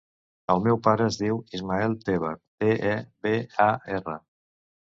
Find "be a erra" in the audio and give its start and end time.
3.27-4.21